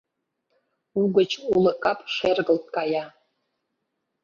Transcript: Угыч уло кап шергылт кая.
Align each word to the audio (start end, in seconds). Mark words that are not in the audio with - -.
Угыч 1.01 1.31
уло 1.53 1.71
кап 1.83 1.99
шергылт 2.15 2.65
кая. 2.75 3.05